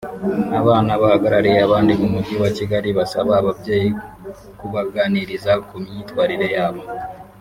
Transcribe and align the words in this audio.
Abana 0.59 0.91
bahagarariye 1.01 1.59
abandi 1.67 1.91
mu 1.99 2.07
Mujyi 2.13 2.35
wa 2.43 2.49
Kigali 2.57 2.89
basaba 2.97 3.31
ababyeyi 3.41 3.89
kubaganiriza 4.59 5.51
ku 5.67 5.75
myitwarire 5.83 6.47
yabo 6.55 6.81